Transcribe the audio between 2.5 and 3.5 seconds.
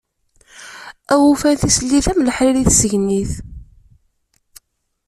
i tsegnit!